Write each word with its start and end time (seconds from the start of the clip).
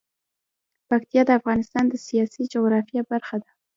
پکتیا 0.89 1.21
د 1.25 1.29
افغانستان 1.39 1.83
د 1.89 1.93
سیاسي 2.07 2.43
جغرافیه 2.53 3.01
برخه 3.11 3.35
ده. 3.41 3.49